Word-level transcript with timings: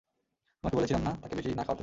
তোমাকে 0.63 0.75
বলেছিলাম 0.77 1.03
না 1.03 1.11
তাকে 1.21 1.33
বেশি 1.35 1.49
না 1.49 1.63
খাওয়াতে? 1.63 1.79